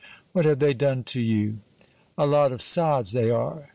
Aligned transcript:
"What 0.31 0.45
have 0.45 0.57
they 0.57 0.73
done 0.73 1.03
to 1.03 1.21
you?" 1.21 1.59
"A 2.17 2.25
lot 2.25 2.51
of 2.51 2.59
sods, 2.63 3.11
they 3.11 3.29
are!" 3.29 3.69